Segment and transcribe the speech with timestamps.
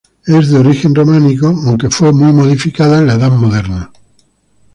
[0.25, 3.91] Es de origen románico, aunque fue muy modificada en la edad moderna.